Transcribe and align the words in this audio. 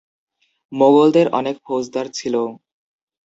মোগলদের 0.71 1.27
অনেক 1.33 1.55
ফৌজদার 1.65 2.05
ছিল। 2.13 2.35